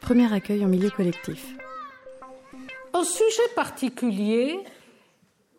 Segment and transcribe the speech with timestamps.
[0.00, 1.54] Premier accueil en milieu collectif.
[2.92, 4.58] Un sujet particulier,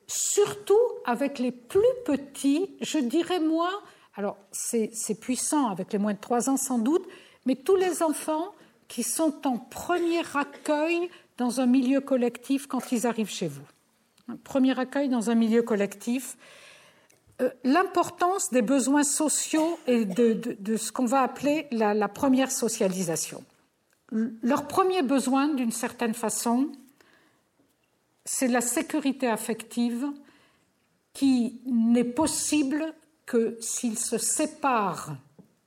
[0.07, 3.69] surtout avec les plus petits, je dirais moi,
[4.15, 7.07] alors c'est puissant avec les moins de 3 ans sans doute,
[7.45, 8.53] mais tous les enfants
[8.87, 13.65] qui sont en premier accueil dans un milieu collectif quand ils arrivent chez vous.
[14.43, 16.37] Premier accueil dans un milieu collectif.
[17.41, 23.43] Euh, l'importance des besoins sociaux et de, ce qu'on va appeler la première socialisation.
[24.11, 26.69] Leur premier besoin, d'une certaine façon,
[28.25, 30.05] c'est la sécurité affective
[31.13, 32.93] qui n'est possible
[33.25, 35.15] que s'ils se séparent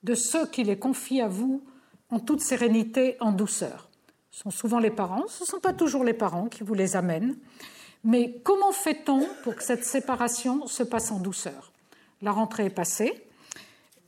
[0.03, 1.65] de ceux qui les confient à vous
[2.11, 3.89] en toute sérénité, en douceur.
[4.31, 6.97] Ce sont souvent les parents, ce ne sont pas toujours les parents qui vous les
[6.97, 7.37] amènent,
[8.05, 11.73] mais comment fait-on pour que cette séparation se passe en douceur?
[12.23, 13.27] La rentrée est passée,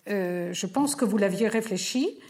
[0.09, 2.20] euh, je pense que vous l'aviez réfléchi,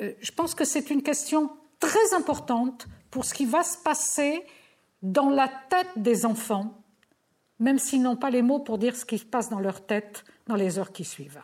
[0.00, 4.44] euh, je pense que c'est une question très importante pour ce qui va se passer
[5.02, 6.82] dans la tête des enfants,
[7.58, 10.24] même s'ils n'ont pas les mots pour dire ce qui se passe dans leur tête
[10.46, 11.42] dans les heures qui suivent.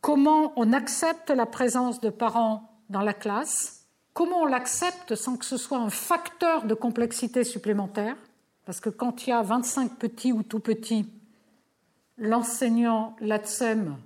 [0.00, 3.86] Comment on accepte la présence de parents dans la classe?
[4.14, 8.16] Comment on l'accepte sans que ce soit un facteur de complexité supplémentaire?
[8.68, 11.08] Parce que quand il y a 25 petits ou tout petits,
[12.18, 13.96] l'enseignant, l'ATSEM,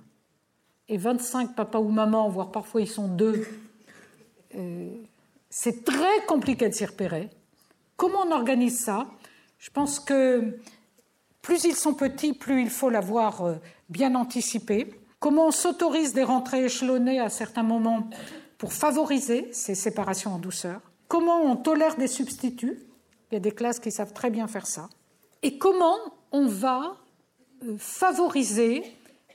[0.87, 3.45] et 25 papa ou maman, voire parfois ils sont deux,
[4.55, 4.89] euh,
[5.49, 7.29] c'est très compliqué de s'y repérer.
[7.97, 9.07] Comment on organise ça?
[9.59, 10.57] Je pense que
[11.41, 13.55] plus ils sont petits, plus il faut l'avoir euh,
[13.89, 14.97] bien anticipé.
[15.19, 18.09] Comment on s'autorise des rentrées échelonnées à certains moments
[18.57, 20.79] pour favoriser ces séparations en douceur?
[21.09, 22.79] Comment on tolère des substituts?
[23.33, 24.89] Il y a des classes qui savent très bien faire ça.
[25.41, 25.97] Et comment
[26.31, 26.97] on va
[27.63, 28.83] euh, favoriser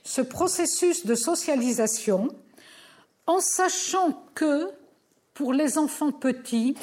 [0.05, 2.29] ce processus de socialisation
[3.27, 4.69] en sachant que
[5.33, 6.77] pour les enfants petits,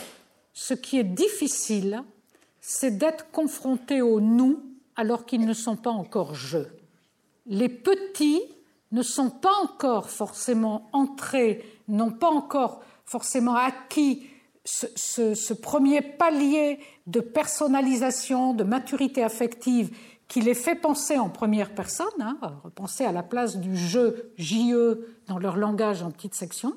[0.53, 2.03] ce qui est difficile,
[2.61, 4.63] c'est d'être confrontés au nous
[4.95, 6.59] alors qu'ils ne sont pas encore je.
[7.47, 8.43] Les petits
[8.93, 14.29] ne sont pas encore forcément entrés, n'ont pas encore forcément acquis
[14.67, 19.97] ce, premier palier de personnalisation, de maturité affective
[20.29, 22.37] qui les fait penser en première personne, hein,
[22.99, 26.77] à la place du je, JE dans leur langage en petite section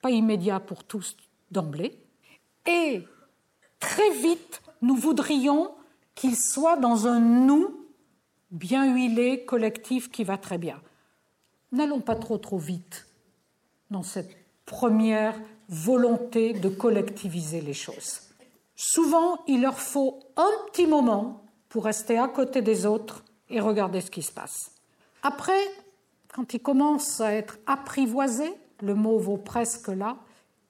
[0.00, 1.16] pas immédiat pour tous
[1.50, 1.98] d'emblée,
[2.66, 3.02] et
[3.78, 5.72] très vite, nous voudrions
[6.14, 7.86] qu'il soit dans un nous
[8.50, 10.80] bien huilé, collectif, qui va très bien.
[11.72, 13.06] N'allons pas trop trop vite
[13.90, 14.36] dans cette
[14.66, 15.38] première
[15.70, 18.20] volonté de collectiviser les choses.
[18.74, 24.00] Souvent, il leur faut un petit moment pour rester à côté des autres et regarder
[24.00, 24.72] ce qui se passe.
[25.22, 25.62] Après,
[26.34, 30.16] quand ils commencent à être apprivoisés, le mot vaut presque là,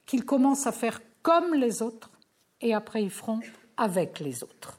[0.06, 2.10] qu'ils commencent à faire comme les autres
[2.60, 3.40] et après ils feront
[3.76, 4.78] avec les autres.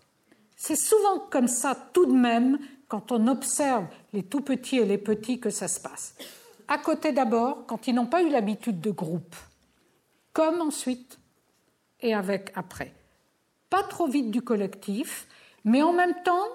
[0.55, 4.97] C'est souvent comme ça tout de même quand on observe les tout petits et les
[4.97, 6.15] petits que ça se passe.
[6.67, 9.35] À côté d'abord, quand ils n'ont pas eu l'habitude de groupe,
[10.33, 11.19] comme ensuite
[12.01, 12.93] et avec après.
[13.69, 15.27] Pas trop vite du collectif,
[15.63, 16.47] mais en même temps,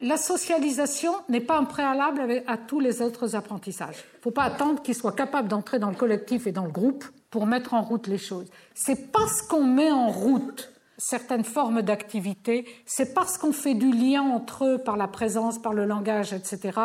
[0.00, 3.96] la socialisation n'est pas un préalable à tous les autres apprentissages.
[4.14, 6.70] Il ne faut pas attendre qu'ils soient capables d'entrer dans le collectif et dans le
[6.70, 8.48] groupe pour mettre en route les choses.
[8.74, 14.22] C'est parce qu'on met en route certaines formes d'activité, c'est parce qu'on fait du lien
[14.22, 16.78] entre eux par la présence, par le langage, etc.,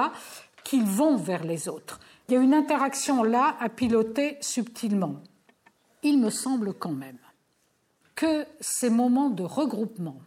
[0.63, 1.99] qu'ils vont vers les autres.
[2.27, 5.15] Il y a une interaction là à piloter subtilement.
[6.05, 7.17] Il me semble quand même
[8.13, 10.19] que ces moments de regroupement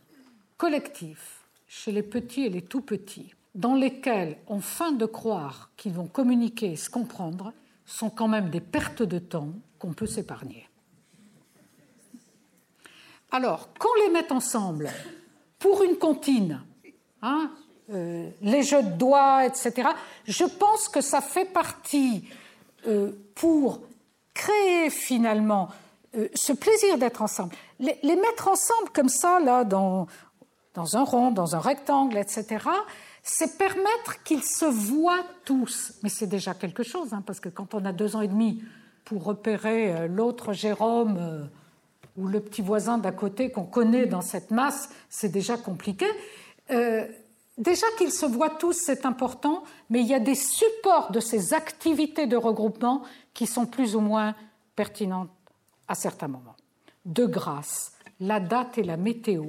[0.57, 5.93] collectif, chez les petits et les tout petits, dans lesquels on feint de croire qu'ils
[5.93, 7.53] vont communiquer et se comprendre,
[7.87, 10.69] sont quand même des pertes de temps qu'on peut s'épargner.
[13.31, 14.91] Alors, qu'on les mette ensemble
[15.61, 16.61] pour une comptine,
[17.23, 17.53] hein,
[17.91, 19.91] euh, les jeux de doigts, etc.,
[20.27, 22.25] je pense que ça fait partie
[22.89, 23.83] euh, pour
[24.49, 25.69] créer finalement
[26.17, 27.55] euh, ce plaisir d'être ensemble.
[27.79, 30.07] Les, mettre ensemble comme ça, là, dans,
[30.75, 32.65] dans un rond, dans un rectangle, etc.,
[33.23, 35.93] c'est permettre qu'ils se voient tous.
[36.03, 38.63] Mais c'est déjà quelque chose, hein, parce que quand on a deux ans et demi
[39.05, 41.45] pour repérer euh, l'autre Jérôme euh,
[42.17, 46.07] ou le petit voisin d'à côté qu'on connaît dans cette masse, c'est déjà compliqué.
[47.59, 51.55] Déjà qu'ils se voient tous, c'est important, mais il y a des supports de ces
[51.55, 53.03] activités de regroupement
[53.35, 54.37] qui sont plus ou moins
[54.77, 55.31] pertinentes
[55.89, 56.55] à certains moments.
[57.05, 59.45] De grâce, la date et la météo,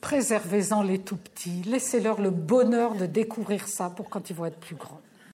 [0.00, 4.60] préservez-en les tout petits, laissez-leur le bonheur de découvrir ça pour quand ils vont être
[4.60, 5.00] plus grands.